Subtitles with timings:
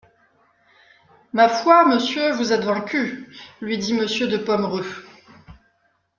[1.31, 3.27] Ma foi, monsieur, vous êtes vaincu,
[3.61, 5.05] lui dit Monsieur de Pomereux.